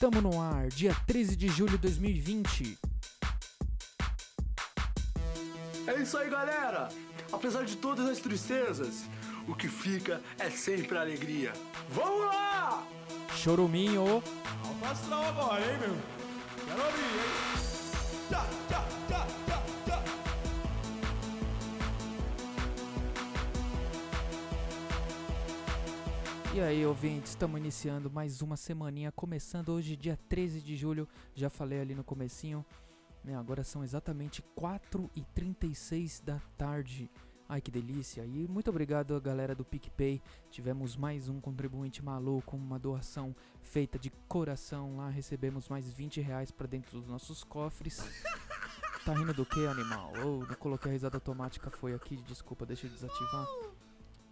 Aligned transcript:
Tamo 0.00 0.22
no 0.22 0.40
ar, 0.40 0.68
dia 0.68 0.96
13 1.06 1.36
de 1.36 1.46
julho 1.48 1.72
de 1.72 1.76
2020. 1.76 2.78
É 5.86 5.94
isso 6.00 6.16
aí, 6.16 6.30
galera! 6.30 6.88
Apesar 7.30 7.66
de 7.66 7.76
todas 7.76 8.08
as 8.08 8.18
tristezas, 8.18 9.04
o 9.46 9.54
que 9.54 9.68
fica 9.68 10.22
é 10.38 10.48
sempre 10.48 10.96
a 10.96 11.02
alegria. 11.02 11.52
Vamos 11.90 12.24
lá! 12.24 12.82
Choruminho. 13.36 14.22
Astral 14.90 15.22
agora, 15.22 15.60
hein, 15.60 15.78
meu? 15.78 15.96
Quero 16.66 16.82
ouvir, 16.82 17.02
hein? 17.02 17.49
E 26.52 26.60
aí, 26.60 26.84
ouvintes, 26.84 27.30
estamos 27.30 27.60
iniciando 27.60 28.10
mais 28.10 28.42
uma 28.42 28.56
semaninha, 28.56 29.12
começando 29.12 29.68
hoje, 29.68 29.94
dia 29.94 30.18
13 30.28 30.60
de 30.60 30.76
julho. 30.76 31.06
Já 31.32 31.48
falei 31.48 31.80
ali 31.80 31.94
no 31.94 32.02
comecinho, 32.02 32.66
né? 33.22 33.36
Agora 33.36 33.62
são 33.62 33.84
exatamente 33.84 34.42
4h36 34.58 36.24
da 36.24 36.40
tarde. 36.58 37.08
Ai, 37.48 37.60
que 37.60 37.70
delícia! 37.70 38.24
E 38.24 38.48
muito 38.48 38.68
obrigado 38.68 39.14
a 39.14 39.20
galera 39.20 39.54
do 39.54 39.64
PicPay. 39.64 40.20
Tivemos 40.50 40.96
mais 40.96 41.28
um 41.28 41.40
contribuinte 41.40 42.04
maluco, 42.04 42.56
uma 42.56 42.80
doação 42.80 43.34
feita 43.62 43.96
de 43.96 44.10
coração 44.26 44.96
lá. 44.96 45.08
Recebemos 45.08 45.68
mais 45.68 45.92
20 45.92 46.20
reais 46.20 46.50
pra 46.50 46.66
dentro 46.66 46.98
dos 46.98 47.06
nossos 47.06 47.44
cofres. 47.44 48.00
Tá 49.02 49.14
rindo 49.14 49.32
do 49.32 49.46
que, 49.46 49.66
animal? 49.66 50.12
Oh, 50.22 50.44
não 50.44 50.54
coloquei 50.56 50.90
a 50.90 50.92
risada 50.92 51.16
automática, 51.16 51.70
foi 51.70 51.94
aqui. 51.94 52.16
Desculpa, 52.16 52.66
deixa 52.66 52.86
eu 52.86 52.90
desativar. 52.90 53.46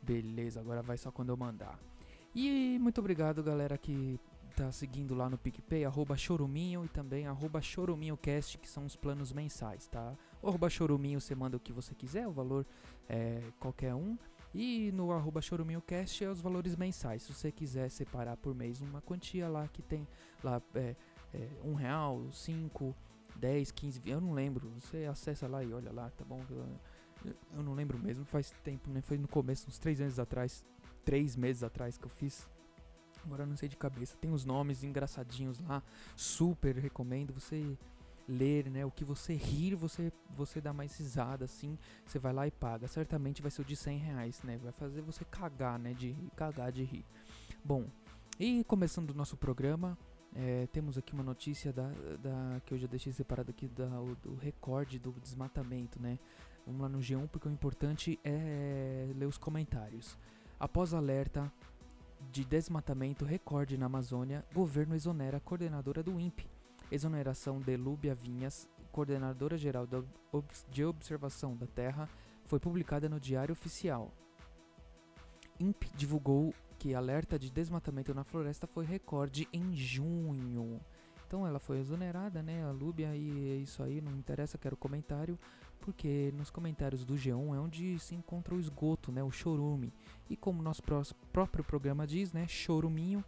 Beleza, 0.02 0.60
agora 0.60 0.82
vai 0.82 0.98
só 0.98 1.10
quando 1.10 1.30
eu 1.30 1.38
mandar. 1.38 1.78
E 2.40 2.78
muito 2.78 3.00
obrigado, 3.00 3.42
galera, 3.42 3.76
que 3.76 4.16
tá 4.54 4.70
seguindo 4.70 5.12
lá 5.12 5.28
no 5.28 5.36
PicPay, 5.36 5.84
arroba 5.84 6.16
choruminho 6.16 6.84
e 6.84 6.88
também 6.88 7.26
arroba 7.26 7.60
choruminhocast, 7.60 8.58
que 8.58 8.68
são 8.68 8.86
os 8.86 8.94
planos 8.94 9.32
mensais, 9.32 9.88
tá? 9.88 10.16
O 10.40 10.46
arroba 10.46 10.70
choruminho 10.70 11.20
você 11.20 11.34
manda 11.34 11.56
o 11.56 11.60
que 11.60 11.72
você 11.72 11.96
quiser, 11.96 12.28
o 12.28 12.30
valor 12.30 12.64
é 13.08 13.42
qualquer 13.58 13.92
um. 13.92 14.16
E 14.54 14.92
no 14.92 15.10
arroba 15.10 15.42
choruminhocast 15.42 16.22
é 16.22 16.30
os 16.30 16.40
valores 16.40 16.76
mensais. 16.76 17.24
Se 17.24 17.34
você 17.34 17.50
quiser 17.50 17.90
separar 17.90 18.36
por 18.36 18.54
mês 18.54 18.80
uma 18.80 19.02
quantia 19.02 19.48
lá 19.48 19.66
que 19.66 19.82
tem 19.82 20.06
lá 20.44 20.62
é, 20.76 20.94
é, 21.34 21.48
um 21.64 21.74
real, 21.74 22.24
cinco, 22.30 22.94
10, 23.34 23.72
15, 23.72 24.02
eu 24.06 24.20
não 24.20 24.32
lembro. 24.32 24.70
Você 24.78 25.06
acessa 25.06 25.48
lá 25.48 25.64
e 25.64 25.72
olha 25.72 25.90
lá, 25.90 26.08
tá 26.10 26.24
bom? 26.24 26.40
Eu, 26.48 27.34
eu 27.56 27.62
não 27.64 27.74
lembro 27.74 27.98
mesmo, 27.98 28.24
faz 28.24 28.52
tempo, 28.62 28.88
né? 28.90 29.00
Foi 29.02 29.18
no 29.18 29.26
começo, 29.26 29.66
uns 29.68 29.80
três 29.80 29.98
meses 29.98 30.20
atrás, 30.20 30.64
três 31.08 31.34
meses 31.36 31.62
atrás 31.62 31.96
que 31.96 32.04
eu 32.04 32.10
fiz. 32.10 32.46
Agora 33.24 33.44
eu 33.44 33.46
não 33.46 33.56
sei 33.56 33.66
de 33.66 33.78
cabeça. 33.78 34.14
Tem 34.20 34.30
os 34.30 34.44
nomes 34.44 34.84
engraçadinhos 34.84 35.58
lá. 35.60 35.82
Super 36.14 36.76
recomendo 36.76 37.32
você 37.32 37.78
ler, 38.28 38.68
né? 38.68 38.84
O 38.84 38.90
que 38.90 39.06
você 39.06 39.32
rir, 39.32 39.74
você, 39.74 40.12
você 40.36 40.60
dá 40.60 40.70
mais 40.70 40.98
risada, 40.98 41.46
assim. 41.46 41.78
Você 42.04 42.18
vai 42.18 42.34
lá 42.34 42.46
e 42.46 42.50
paga. 42.50 42.86
Certamente 42.86 43.40
vai 43.40 43.50
ser 43.50 43.62
o 43.62 43.64
de 43.64 43.74
100 43.74 43.96
reais, 43.96 44.42
né? 44.42 44.58
Vai 44.58 44.70
fazer 44.70 45.00
você 45.00 45.24
cagar, 45.24 45.78
né? 45.78 45.94
De 45.94 46.10
rir, 46.10 46.30
cagar 46.36 46.70
de 46.70 46.84
rir. 46.84 47.06
Bom, 47.64 47.86
e 48.38 48.62
começando 48.64 49.10
o 49.12 49.14
nosso 49.14 49.34
programa, 49.34 49.96
é, 50.36 50.66
temos 50.66 50.98
aqui 50.98 51.14
uma 51.14 51.24
notícia 51.24 51.72
da, 51.72 51.88
da 52.20 52.60
que 52.66 52.74
eu 52.74 52.78
já 52.78 52.86
deixei 52.86 53.14
separado 53.14 53.50
aqui 53.50 53.66
da, 53.66 53.86
do 54.22 54.34
recorde 54.34 54.98
do 54.98 55.10
desmatamento, 55.22 55.98
né? 56.02 56.18
Vamos 56.66 56.82
lá 56.82 56.88
no 56.90 56.98
G1 56.98 57.28
porque 57.28 57.48
o 57.48 57.50
importante 57.50 58.20
é 58.22 59.10
ler 59.16 59.24
os 59.24 59.38
comentários. 59.38 60.18
Após 60.60 60.92
alerta 60.92 61.52
de 62.32 62.44
desmatamento 62.44 63.24
recorde 63.24 63.78
na 63.78 63.86
Amazônia, 63.86 64.44
governo 64.52 64.96
exonera 64.96 65.36
a 65.36 65.40
coordenadora 65.40 66.02
do 66.02 66.18
INPE. 66.18 66.50
Exoneração 66.90 67.60
de 67.60 67.76
Lúbia 67.76 68.12
Vinhas, 68.12 68.68
coordenadora 68.90 69.56
geral 69.56 69.86
de 70.68 70.84
Observação 70.84 71.56
da 71.56 71.66
Terra, 71.66 72.08
foi 72.44 72.58
publicada 72.58 73.08
no 73.08 73.20
Diário 73.20 73.52
Oficial. 73.52 74.10
INPE 75.60 75.92
divulgou 75.94 76.52
que 76.76 76.92
alerta 76.92 77.38
de 77.38 77.50
desmatamento 77.50 78.12
na 78.12 78.24
floresta 78.24 78.66
foi 78.66 78.84
recorde 78.84 79.48
em 79.52 79.76
junho. 79.76 80.80
Então 81.28 81.46
ela 81.46 81.58
foi 81.58 81.78
exonerada, 81.78 82.42
né? 82.42 82.64
A 82.64 82.70
Lúbia 82.70 83.14
e 83.14 83.50
é 83.50 83.56
isso 83.56 83.82
aí, 83.82 84.00
não 84.00 84.16
interessa, 84.16 84.56
quero 84.56 84.74
comentário, 84.78 85.38
porque 85.78 86.32
nos 86.34 86.48
comentários 86.50 87.04
do 87.04 87.14
G1 87.16 87.54
é 87.54 87.60
onde 87.60 87.98
se 87.98 88.14
encontra 88.14 88.54
o 88.54 88.58
esgoto, 88.58 89.12
né? 89.12 89.22
O 89.22 89.30
chorume. 89.30 89.92
E 90.30 90.36
como 90.38 90.62
nosso 90.62 90.82
prós- 90.82 91.12
próprio 91.30 91.62
programa 91.62 92.06
diz, 92.06 92.32
né? 92.32 92.48
Choruminho. 92.48 93.22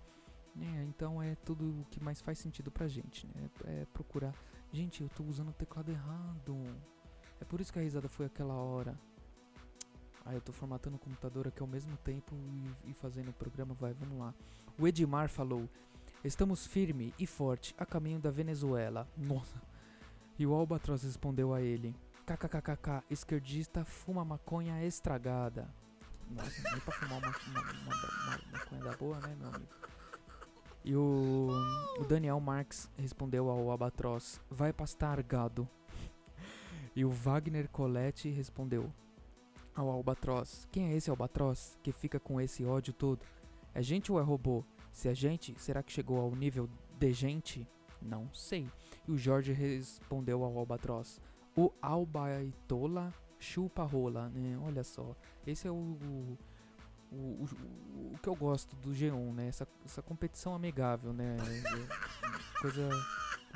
né, 0.56 0.84
então 0.88 1.22
é 1.22 1.34
tudo 1.44 1.64
o 1.82 1.84
que 1.90 2.02
mais 2.02 2.20
faz 2.22 2.38
sentido 2.38 2.70
pra 2.70 2.88
gente, 2.88 3.26
né? 3.34 3.50
É 3.66 3.86
procurar. 3.92 4.34
Gente, 4.72 5.02
eu 5.02 5.08
tô 5.10 5.22
usando 5.22 5.50
o 5.50 5.52
teclado 5.52 5.90
errado. 5.92 6.56
É 7.38 7.44
por 7.44 7.60
isso 7.60 7.70
que 7.72 7.78
a 7.78 7.82
risada 7.82 8.08
foi 8.08 8.26
aquela 8.26 8.54
hora. 8.54 8.98
Ah, 10.24 10.34
eu 10.34 10.40
tô 10.40 10.52
formatando 10.52 10.96
o 10.96 10.98
computador 10.98 11.46
aqui 11.48 11.60
ao 11.62 11.68
mesmo 11.68 11.96
tempo 11.98 12.34
e, 12.34 12.90
e 12.90 12.94
fazendo 12.94 13.28
o 13.28 13.32
programa. 13.32 13.74
Vai, 13.74 13.92
vamos 13.92 14.18
lá. 14.18 14.34
O 14.78 14.86
Edmar 14.88 15.28
falou: 15.28 15.68
Estamos 16.22 16.66
firme 16.66 17.14
e 17.18 17.26
forte 17.26 17.74
a 17.78 17.86
caminho 17.86 18.20
da 18.20 18.30
Venezuela. 18.30 19.08
Nossa. 19.16 19.60
E 20.38 20.46
o 20.46 20.52
Albatroz 20.52 21.02
respondeu 21.02 21.54
a 21.54 21.62
ele: 21.62 21.96
KKKKK, 22.26 23.04
esquerdista 23.08 23.86
fuma 23.86 24.22
maconha 24.22 24.84
estragada. 24.84 25.66
Nossa, 26.30 26.62
nem 26.70 26.80
pra 26.80 26.92
fumar 26.92 27.18
uma, 27.18 27.28
uma, 27.28 27.60
uma, 27.60 27.94
uma 28.24 28.52
maconha 28.52 28.84
da 28.84 28.96
boa, 28.98 29.18
né, 29.20 29.34
meu 29.38 29.48
amigo? 29.48 29.68
E 30.84 30.94
o, 30.94 31.48
o 31.98 32.04
Daniel 32.04 32.38
Marx 32.38 32.90
respondeu 32.98 33.48
ao 33.48 33.70
Albatroz: 33.70 34.38
Vai 34.50 34.74
pastar 34.74 35.22
gado. 35.22 35.66
E 36.94 37.02
o 37.02 37.10
Wagner 37.10 37.66
Colette 37.70 38.28
respondeu 38.28 38.92
ao 39.74 39.88
Albatroz: 39.88 40.68
Quem 40.70 40.92
é 40.92 40.96
esse 40.96 41.08
Albatroz 41.08 41.78
que 41.82 41.92
fica 41.92 42.20
com 42.20 42.38
esse 42.38 42.62
ódio 42.62 42.92
todo? 42.92 43.24
É 43.74 43.82
gente 43.82 44.12
ou 44.12 44.20
é 44.20 44.22
robô? 44.22 44.62
Se 44.92 45.08
é 45.08 45.14
gente, 45.14 45.54
será 45.58 45.82
que 45.82 45.92
chegou 45.92 46.18
ao 46.20 46.34
nível 46.34 46.68
de 46.98 47.12
gente? 47.12 47.66
Não 48.02 48.32
sei. 48.32 48.68
E 49.06 49.12
o 49.12 49.18
Jorge 49.18 49.52
respondeu 49.52 50.42
ao 50.44 50.56
Albatroz: 50.58 51.20
O 51.56 51.72
Albaitola 51.80 53.12
chupa 53.38 53.84
rola, 53.84 54.28
né? 54.30 54.58
Olha 54.64 54.82
só. 54.84 55.14
Esse 55.46 55.66
é 55.68 55.70
o, 55.70 55.74
o, 55.74 56.38
o, 57.12 57.16
o- 57.16 58.18
que 58.22 58.28
eu 58.28 58.34
gosto 58.34 58.74
do 58.76 58.90
G1, 58.90 59.32
né? 59.34 59.48
Essa, 59.48 59.66
essa 59.84 60.02
competição 60.02 60.54
amigável, 60.54 61.12
né? 61.12 61.36
Coisa 62.60 62.88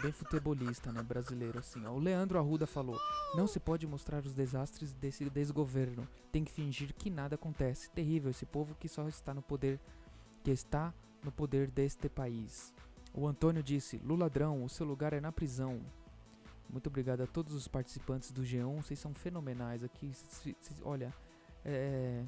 bem 0.03 0.13
futebolista, 0.13 0.91
né? 0.93 1.03
Brasileiro, 1.03 1.59
assim. 1.59 1.85
ó. 1.87 1.93
O 1.93 1.99
Leandro 1.99 2.39
Arruda 2.39 2.67
falou: 2.67 2.99
Não 3.37 3.47
se 3.47 3.61
pode 3.61 3.87
mostrar 3.87 4.25
os 4.25 4.35
desastres 4.35 4.93
desse 4.95 5.29
desgoverno. 5.29 6.09
Tem 6.33 6.45
que 6.45 6.51
fingir 6.53 6.95
que 6.95 7.11
nada 7.11 7.35
acontece. 7.35 7.91
Terrível 7.91 8.31
esse 8.31 8.47
povo 8.47 8.75
que 8.75 8.89
só 8.89 9.07
está 9.09 9.33
no 9.35 9.43
poder. 9.43 9.79
Que 10.43 10.51
está 10.51 10.93
no 11.25 11.33
poder 11.33 11.71
deste 11.71 12.09
país. 12.09 12.73
O 13.13 13.27
Antônio 13.27 13.63
disse: 13.63 13.99
Luladrão, 13.99 14.65
o 14.65 14.69
seu 14.69 14.87
lugar 14.87 15.13
é 15.13 15.21
na 15.21 15.33
prisão. 15.33 15.81
Muito 16.69 16.89
obrigado 16.89 17.23
a 17.23 17.27
todos 17.27 17.55
os 17.55 17.69
participantes 17.69 18.33
do 18.33 18.43
G1, 18.43 18.83
vocês 18.83 18.99
são 18.99 19.15
fenomenais 19.15 19.85
aqui. 19.85 20.11
olha, 20.83 21.15
é, 21.65 22.25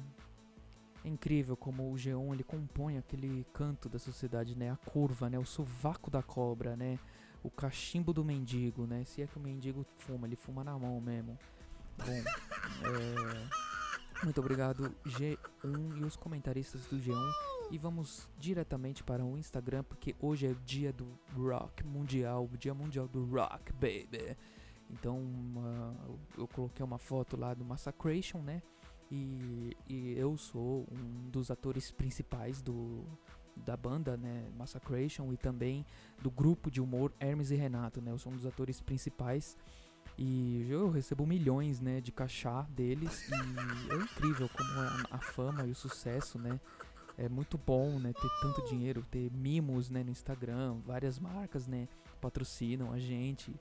é 1.03 1.09
incrível 1.09 1.57
como 1.57 1.91
o 1.91 1.95
G1 1.95 2.33
ele 2.33 2.43
compõe 2.43 2.97
aquele 2.97 3.45
canto 3.53 3.89
da 3.89 3.99
sociedade, 3.99 4.55
né? 4.55 4.71
A 4.71 4.77
curva, 4.77 5.29
né? 5.29 5.37
O 5.37 5.45
sovaco 5.45 6.09
da 6.09 6.23
cobra, 6.23 6.75
né? 6.75 6.99
O 7.43 7.49
cachimbo 7.49 8.13
do 8.13 8.23
mendigo, 8.23 8.85
né? 8.85 9.03
Se 9.05 9.21
é 9.21 9.27
que 9.27 9.37
o 9.37 9.41
mendigo 9.41 9.85
fuma, 9.97 10.27
ele 10.27 10.35
fuma 10.35 10.63
na 10.63 10.77
mão 10.77 11.01
mesmo. 11.01 11.37
Bom, 11.97 12.13
é, 12.13 14.23
muito 14.23 14.39
obrigado 14.39 14.93
G1 15.05 15.97
e 15.97 16.03
os 16.03 16.15
comentaristas 16.15 16.85
do 16.85 16.97
G1. 16.97 17.56
E 17.69 17.77
vamos 17.77 18.29
diretamente 18.39 19.03
para 19.03 19.25
o 19.25 19.37
Instagram, 19.37 19.83
porque 19.83 20.15
hoje 20.21 20.47
é 20.47 20.51
o 20.51 20.55
dia 20.55 20.93
do 20.93 21.05
rock 21.35 21.83
mundial, 21.83 22.49
o 22.51 22.57
dia 22.57 22.73
mundial 22.73 23.07
do 23.09 23.25
rock, 23.25 23.73
baby. 23.73 24.37
Então 24.89 25.21
eu, 26.37 26.47
coloquei 26.47 26.83
uma 26.85 26.97
foto 26.97 27.35
lá 27.35 27.53
do 27.53 27.65
Massacration, 27.65 28.41
né? 28.41 28.61
E, 29.11 29.75
e 29.87 30.13
eu 30.17 30.37
sou 30.37 30.87
um 30.89 31.29
dos 31.29 31.51
atores 31.51 31.91
principais 31.91 32.61
do, 32.61 33.05
da 33.65 33.75
banda, 33.75 34.15
né? 34.15 34.49
Massacration 34.57 35.33
e 35.33 35.37
também 35.37 35.85
do 36.21 36.31
grupo 36.31 36.71
de 36.71 36.79
humor 36.79 37.11
Hermes 37.19 37.51
e 37.51 37.55
Renato, 37.55 38.01
né? 38.01 38.11
Eu 38.11 38.17
sou 38.17 38.31
um 38.31 38.35
dos 38.35 38.45
atores 38.45 38.79
principais. 38.79 39.57
E 40.17 40.65
eu 40.69 40.89
recebo 40.89 41.27
milhões, 41.27 41.79
né, 41.79 42.01
de 42.01 42.11
cachá 42.11 42.63
deles 42.71 43.29
e 43.29 43.93
é 43.93 43.95
incrível 43.97 44.49
como 44.49 44.79
a, 44.79 45.05
a 45.11 45.19
fama 45.19 45.63
e 45.67 45.69
o 45.69 45.75
sucesso, 45.75 46.39
né, 46.39 46.59
é 47.17 47.27
muito 47.27 47.57
bom, 47.57 47.99
né, 47.99 48.13
ter 48.13 48.29
tanto 48.41 48.63
dinheiro, 48.69 49.03
ter 49.09 49.31
mimos, 49.31 49.89
né, 49.89 50.03
no 50.03 50.11
Instagram, 50.11 50.77
várias 50.85 51.17
marcas, 51.19 51.67
né, 51.67 51.87
patrocinam 52.21 52.91
a 52.91 52.99
gente. 52.99 53.53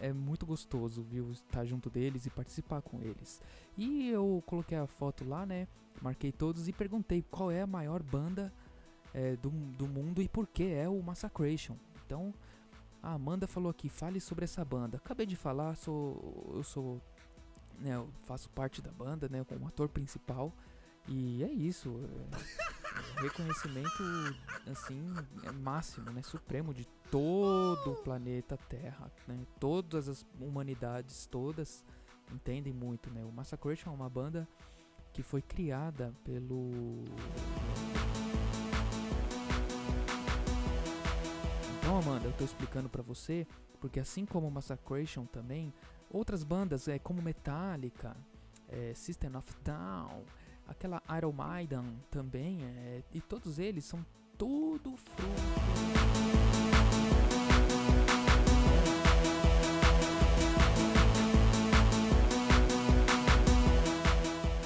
É 0.00 0.12
muito 0.12 0.46
gostoso, 0.46 1.02
viu, 1.02 1.30
estar 1.32 1.64
junto 1.64 1.90
deles 1.90 2.24
e 2.24 2.30
participar 2.30 2.80
com 2.80 3.02
eles. 3.02 3.42
E 3.76 4.08
eu 4.08 4.42
coloquei 4.46 4.78
a 4.78 4.86
foto 4.86 5.28
lá, 5.28 5.44
né, 5.44 5.66
marquei 6.00 6.30
todos 6.30 6.68
e 6.68 6.72
perguntei 6.72 7.24
qual 7.30 7.50
é 7.50 7.62
a 7.62 7.66
maior 7.66 8.02
banda 8.02 8.52
é, 9.12 9.36
do, 9.36 9.50
do 9.50 9.86
mundo 9.86 10.22
e 10.22 10.28
por 10.28 10.46
que 10.46 10.64
é 10.64 10.88
o 10.88 11.02
Massacration. 11.02 11.76
Então, 12.06 12.32
a 13.02 13.12
Amanda 13.12 13.46
falou 13.46 13.70
aqui, 13.70 13.88
fale 13.88 14.20
sobre 14.20 14.44
essa 14.44 14.64
banda. 14.64 14.96
Acabei 14.96 15.26
de 15.26 15.36
falar, 15.36 15.74
sou, 15.76 16.52
eu 16.54 16.62
sou, 16.62 17.00
né, 17.80 17.96
eu 17.96 18.08
faço 18.20 18.48
parte 18.50 18.80
da 18.80 18.92
banda, 18.92 19.28
né, 19.28 19.44
como 19.44 19.66
ator 19.66 19.88
principal. 19.88 20.52
E 21.06 21.44
é 21.44 21.52
isso, 21.52 22.00
é, 22.02 23.18
é 23.18 23.22
reconhecimento, 23.22 24.02
assim, 24.66 25.12
é 25.42 25.52
máximo, 25.52 26.10
né, 26.10 26.22
supremo 26.22 26.72
de 26.72 26.86
todo 27.10 27.92
o 27.92 27.96
planeta 28.02 28.56
Terra, 28.68 29.10
né, 29.28 29.38
todas 29.60 30.08
as 30.08 30.26
humanidades, 30.40 31.26
todas 31.26 31.84
entendem 32.32 32.72
muito, 32.72 33.10
né. 33.10 33.22
O 33.24 33.30
Massacration 33.30 33.90
é 33.90 33.94
uma 33.94 34.08
banda 34.08 34.48
que 35.12 35.22
foi 35.22 35.42
criada 35.42 36.12
pelo 36.24 37.04
Então, 41.78 41.98
Amanda, 41.98 42.26
eu 42.26 42.32
tô 42.32 42.44
explicando 42.44 42.88
para 42.88 43.02
você, 43.02 43.46
porque 43.78 44.00
assim 44.00 44.24
como 44.24 44.50
Massacration 44.50 45.26
também, 45.26 45.72
outras 46.10 46.42
bandas 46.42 46.88
é 46.88 46.98
como 46.98 47.20
Metallica, 47.20 48.16
é, 48.68 48.94
System 48.94 49.36
of 49.36 49.46
Down, 49.62 50.24
aquela 50.66 51.02
Iron 51.16 51.32
Maiden 51.32 52.00
também, 52.10 52.62
é, 52.62 53.02
e 53.12 53.20
todos 53.20 53.58
eles 53.58 53.84
são 53.84 54.04
tudo 54.36 54.96
fruto 54.96 55.24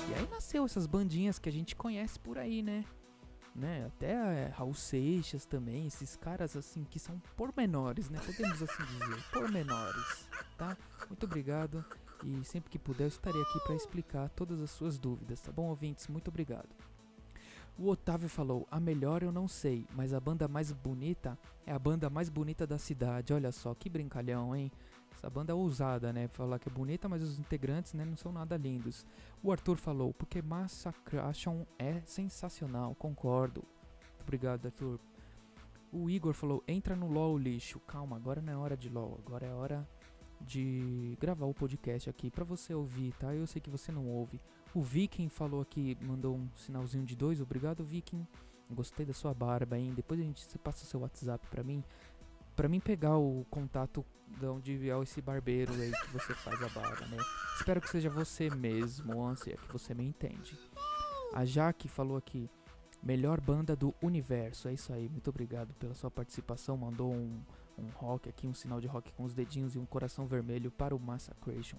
E 0.08 0.30
nasceu 0.30 0.64
essas 0.64 0.86
bandinhas 0.86 1.38
que 1.38 1.48
a 1.48 1.52
gente 1.52 1.76
conhece 1.76 2.18
por 2.18 2.38
aí, 2.38 2.62
né? 2.62 2.84
né? 3.54 3.86
Até 3.86 4.12
é, 4.12 4.52
Raul 4.54 4.74
Seixas 4.74 5.44
também, 5.44 5.86
esses 5.86 6.16
caras 6.16 6.56
assim 6.56 6.84
que 6.84 6.98
são 6.98 7.18
pormenores, 7.36 8.08
né? 8.08 8.20
Podemos 8.24 8.62
assim 8.62 8.84
dizer, 8.84 9.22
pormenores, 9.32 10.28
tá? 10.56 10.76
Muito 11.08 11.24
obrigado 11.26 11.84
e 12.24 12.44
sempre 12.44 12.70
que 12.70 12.78
puder 12.78 13.04
eu 13.04 13.08
estarei 13.08 13.40
aqui 13.40 13.60
para 13.60 13.74
explicar 13.74 14.28
todas 14.30 14.60
as 14.60 14.70
suas 14.70 14.98
dúvidas, 14.98 15.40
tá 15.40 15.52
bom, 15.52 15.68
ouvintes? 15.68 16.08
Muito 16.08 16.28
obrigado. 16.28 16.68
O 17.78 17.88
Otávio 17.88 18.28
falou: 18.28 18.66
"A 18.70 18.80
melhor 18.80 19.22
eu 19.22 19.30
não 19.30 19.46
sei, 19.46 19.86
mas 19.94 20.12
a 20.12 20.20
banda 20.20 20.48
mais 20.48 20.72
bonita 20.72 21.38
é 21.64 21.72
a 21.72 21.78
banda 21.78 22.10
mais 22.10 22.28
bonita 22.28 22.66
da 22.66 22.78
cidade. 22.78 23.32
Olha 23.32 23.52
só 23.52 23.74
que 23.74 23.88
brincalhão, 23.88 24.54
hein?" 24.54 24.70
Essa 25.18 25.28
banda 25.28 25.52
é 25.52 25.54
ousada, 25.54 26.12
né? 26.12 26.28
Falar 26.28 26.60
que 26.60 26.68
é 26.68 26.72
bonita, 26.72 27.08
mas 27.08 27.24
os 27.24 27.40
integrantes 27.40 27.92
né, 27.92 28.04
não 28.04 28.16
são 28.16 28.30
nada 28.30 28.56
lindos. 28.56 29.04
O 29.42 29.50
Arthur 29.50 29.76
falou, 29.76 30.14
porque 30.14 30.40
Massacration 30.40 31.66
é 31.76 32.00
sensacional, 32.02 32.94
concordo. 32.94 33.64
Muito 34.00 34.22
obrigado, 34.22 34.66
Arthur. 34.66 35.00
O 35.92 36.08
Igor 36.08 36.34
falou, 36.34 36.62
entra 36.68 36.94
no 36.94 37.10
LOL 37.10 37.36
lixo. 37.36 37.80
Calma, 37.80 38.14
agora 38.14 38.40
não 38.40 38.52
é 38.52 38.56
hora 38.56 38.76
de 38.76 38.88
LOL, 38.88 39.18
agora 39.26 39.44
é 39.44 39.52
hora 39.52 39.88
de 40.40 41.16
gravar 41.20 41.46
o 41.46 41.54
podcast 41.54 42.08
aqui 42.08 42.30
pra 42.30 42.44
você 42.44 42.74
ouvir, 42.74 43.12
tá? 43.14 43.34
Eu 43.34 43.46
sei 43.46 43.60
que 43.60 43.70
você 43.70 43.92
não 43.92 44.06
ouve. 44.06 44.40
O 44.74 44.82
Viking 44.82 45.28
falou 45.28 45.60
aqui, 45.60 45.96
mandou 46.02 46.36
um 46.36 46.48
sinalzinho 46.54 47.04
de 47.04 47.16
dois. 47.16 47.40
Obrigado, 47.40 47.84
Viking. 47.84 48.26
Gostei 48.70 49.06
da 49.06 49.14
sua 49.14 49.32
barba, 49.32 49.78
hein? 49.78 49.92
Depois 49.94 50.20
a 50.20 50.22
gente 50.22 50.42
você 50.44 50.58
passa 50.58 50.84
o 50.84 50.86
seu 50.86 51.00
WhatsApp 51.00 51.46
pra 51.48 51.62
mim 51.62 51.82
para 52.58 52.68
mim 52.68 52.80
pegar 52.80 53.16
o 53.16 53.46
contato 53.48 54.04
de 54.26 54.44
onde 54.46 54.90
é 54.90 55.00
esse 55.00 55.22
barbeiro 55.22 55.72
aí 55.74 55.92
que 55.92 56.12
você 56.12 56.34
faz 56.34 56.60
a 56.60 56.68
barba, 56.68 57.06
né? 57.06 57.16
Espero 57.56 57.80
que 57.80 57.88
seja 57.88 58.10
você 58.10 58.50
mesmo, 58.50 59.24
ânsia, 59.24 59.56
que 59.56 59.72
você 59.72 59.94
me 59.94 60.04
entende. 60.04 60.58
A 61.32 61.44
Jaque 61.44 61.86
falou 61.86 62.16
aqui, 62.16 62.50
melhor 63.00 63.40
banda 63.40 63.76
do 63.76 63.94
universo. 64.02 64.66
É 64.66 64.72
isso 64.72 64.92
aí, 64.92 65.08
muito 65.08 65.30
obrigado 65.30 65.72
pela 65.74 65.94
sua 65.94 66.10
participação. 66.10 66.76
Mandou 66.76 67.12
um, 67.14 67.40
um 67.80 67.88
rock 67.98 68.28
aqui, 68.28 68.46
um 68.46 68.54
sinal 68.54 68.80
de 68.80 68.86
rock 68.86 69.12
com 69.12 69.24
os 69.24 69.34
dedinhos 69.34 69.74
e 69.74 69.78
um 69.78 69.86
coração 69.86 70.26
vermelho 70.26 70.70
para 70.70 70.94
o 70.94 71.00
Massacration. 71.00 71.78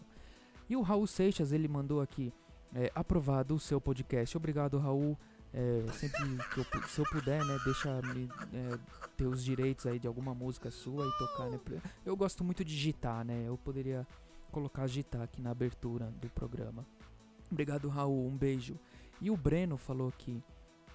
E 0.70 0.76
o 0.76 0.82
Raul 0.82 1.08
Seixas, 1.08 1.52
ele 1.52 1.68
mandou 1.68 2.02
aqui, 2.02 2.34
é, 2.74 2.92
aprovado 2.94 3.56
o 3.56 3.60
seu 3.60 3.82
podcast. 3.82 4.36
Obrigado, 4.38 4.78
Raul. 4.78 5.18
É, 5.52 5.84
sempre 5.94 6.20
que 6.54 6.60
eu, 6.60 6.88
se 6.88 7.02
eu 7.02 7.06
puder, 7.06 7.44
né, 7.44 7.58
deixa 7.66 8.02
me 8.14 8.30
é, 8.54 8.80
ter 9.18 9.26
os 9.26 9.44
direitos 9.44 9.88
aí 9.88 9.98
de 9.98 10.08
alguma 10.08 10.34
música 10.36 10.70
sua 10.70 11.08
e 11.08 11.12
tocar, 11.18 11.50
né? 11.50 11.60
Eu 12.06 12.16
gosto 12.16 12.44
muito 12.44 12.64
de 12.64 12.76
digitar, 12.76 13.26
né? 13.26 13.46
Eu 13.48 13.58
poderia 13.58 14.06
colocar 14.52 14.86
digitar 14.86 15.24
aqui 15.24 15.42
na 15.42 15.50
abertura 15.50 16.06
do 16.22 16.30
programa. 16.30 16.86
Obrigado, 17.52 17.90
Raul, 17.90 18.28
um 18.28 18.38
beijo. 18.38 18.78
E 19.20 19.32
o 19.32 19.36
Breno 19.36 19.76
falou 19.76 20.12
que 20.12 20.44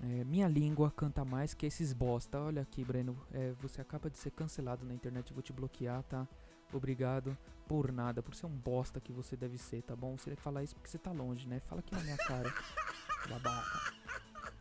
é, 0.02 0.24
minha 0.24 0.48
língua 0.48 0.90
canta 0.90 1.24
mais 1.24 1.54
que 1.54 1.66
esses 1.66 1.92
bosta. 1.92 2.38
Olha 2.38 2.62
aqui, 2.62 2.84
Breno, 2.84 3.16
é, 3.32 3.52
você 3.60 3.80
acaba 3.80 4.10
de 4.10 4.18
ser 4.18 4.30
cancelado 4.30 4.84
na 4.84 4.94
internet, 4.94 5.32
vou 5.32 5.42
te 5.42 5.52
bloquear, 5.52 6.02
tá? 6.04 6.26
Obrigado 6.72 7.36
por 7.68 7.92
nada, 7.92 8.22
por 8.22 8.34
ser 8.34 8.46
um 8.46 8.56
bosta 8.56 9.00
que 9.00 9.12
você 9.12 9.36
deve 9.36 9.58
ser, 9.58 9.82
tá 9.82 9.94
bom? 9.94 10.16
Você 10.16 10.34
falar 10.36 10.62
isso 10.62 10.74
porque 10.74 10.88
você 10.88 10.98
tá 10.98 11.12
longe, 11.12 11.46
né? 11.46 11.60
Fala 11.60 11.80
aqui 11.80 11.94
na 11.94 12.02
minha 12.02 12.16
cara, 12.16 12.52
babaca 13.28 13.94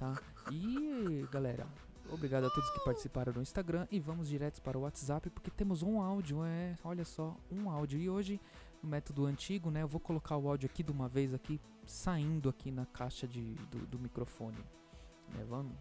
tá? 0.04 0.22
E 0.52 1.26
galera, 1.32 1.66
obrigado 2.12 2.46
a 2.46 2.50
todos 2.50 2.70
que 2.72 2.84
participaram 2.84 3.34
no 3.34 3.42
Instagram 3.42 3.88
e 3.90 4.00
vamos 4.00 4.28
direto 4.28 4.62
para 4.62 4.78
o 4.78 4.82
WhatsApp 4.82 5.30
porque 5.30 5.50
temos 5.50 5.82
um 5.82 6.02
áudio, 6.02 6.44
é, 6.44 6.76
olha 6.84 7.06
só, 7.06 7.36
um 7.52 7.70
áudio. 7.70 8.00
E 8.00 8.10
hoje, 8.10 8.40
no 8.82 8.90
método 8.90 9.26
antigo, 9.26 9.72
né, 9.72 9.82
eu 9.82 9.88
vou 9.88 10.00
colocar 10.00 10.38
o 10.38 10.50
áudio 10.50 10.70
aqui 10.72 10.84
de 10.84 10.92
uma 10.92 11.08
vez 11.08 11.34
aqui 11.34 11.60
saindo 11.86 12.50
aqui 12.50 12.72
na 12.72 12.86
caixa 12.86 13.28
de, 13.28 13.56
do, 13.72 13.80
do 13.88 14.00
microfone. 14.00 14.58
Né, 15.34 15.44
vamos. 15.46 15.76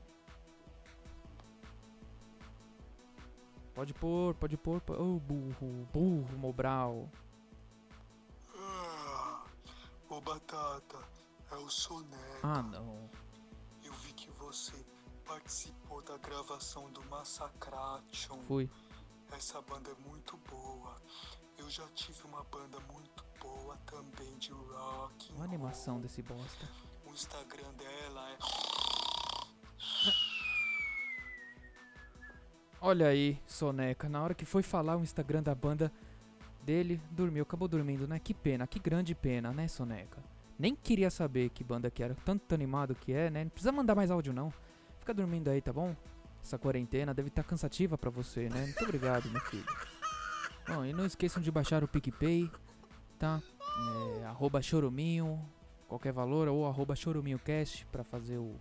Pode 3.75 3.94
pôr, 3.94 4.34
pode 4.34 4.56
pôr. 4.56 4.82
Ô 4.88 5.16
oh, 5.16 5.20
burro, 5.20 5.88
burro, 5.93 6.38
Mobral. 6.38 7.08
Ah, 8.54 9.44
ô 10.08 10.20
Batata, 10.20 10.99
é 11.50 11.56
o 11.56 11.70
Soneca. 11.70 12.40
Ah, 12.43 12.62
não 12.62 13.08
você 14.52 14.84
participou 15.25 16.02
da 16.02 16.19
gravação 16.19 16.90
do 16.90 17.02
Massacration. 17.06 18.38
Fui. 18.43 18.69
Essa 19.31 19.62
banda 19.62 19.90
é 19.90 19.94
muito 20.06 20.37
boa. 20.48 20.94
Eu 21.56 21.70
já 21.70 21.88
tive 21.94 22.22
uma 22.25 22.44
banda 22.44 22.78
muito 22.93 23.25
boa 23.40 23.78
também 23.87 24.37
de 24.37 24.52
rock. 24.52 25.32
Uma 25.32 25.46
animação 25.46 25.98
desse 26.00 26.20
bosta. 26.20 26.69
O 27.06 27.14
Instagram 27.14 27.72
dela 27.75 28.31
é. 28.31 28.71
Olha 32.81 33.06
aí, 33.06 33.38
Soneca. 33.46 34.08
Na 34.08 34.23
hora 34.23 34.34
que 34.34 34.44
foi 34.44 34.62
falar 34.62 34.96
o 34.96 35.02
Instagram 35.02 35.43
da 35.43 35.55
banda 35.55 35.93
dele, 36.65 37.01
dormiu, 37.10 37.43
acabou 37.44 37.69
dormindo, 37.69 38.08
né? 38.08 38.19
Que 38.19 38.34
pena, 38.34 38.67
que 38.67 38.79
grande 38.79 39.15
pena, 39.15 39.53
né, 39.53 39.69
Soneca? 39.69 40.19
Nem 40.58 40.74
queria 40.74 41.10
saber 41.10 41.51
que 41.51 41.62
banda 41.62 41.91
que 41.91 42.03
era, 42.03 42.15
tanto 42.24 42.55
animado 42.55 42.94
que 42.94 43.12
é, 43.12 43.31
né? 43.31 43.44
Não 43.44 43.51
precisa 43.51 43.72
mandar 43.72 43.94
mais 43.94 44.10
áudio 44.10 44.32
não. 44.32 44.53
Fica 44.98 45.15
dormindo 45.15 45.48
aí, 45.48 45.60
tá 45.60 45.72
bom? 45.72 45.94
Essa 46.43 46.58
quarentena 46.58 47.15
deve 47.15 47.29
estar 47.29 47.43
tá 47.43 47.48
cansativa 47.48 47.96
para 47.96 48.10
você, 48.10 48.48
né? 48.48 48.62
Muito 48.62 48.82
obrigado, 48.82 49.31
meu 49.31 49.41
filho. 49.43 49.65
Bom, 50.67 50.84
e 50.84 50.93
não 50.93 51.05
esqueçam 51.05 51.43
de 51.43 51.51
baixar 51.51 51.82
o 51.82 51.89
PicPay, 51.89 52.51
tá? 53.19 53.41
É, 54.20 54.24
arroba 54.24 54.60
choruminho, 54.60 55.41
qualquer 55.89 56.12
valor, 56.12 56.48
ou 56.48 56.67
arroba 56.67 56.94
choruminhocast 56.94 57.86
para 57.86 58.05
fazer 58.05 58.39
o, 58.39 58.60